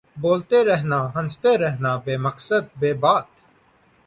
بولتے 0.21 0.59
رہنا 0.67 0.99
ہنستے 1.15 1.51
رہنا 1.63 1.91
بے 2.03 2.13
مقصد 2.25 2.63
بے 2.79 2.91
بات 3.03 3.27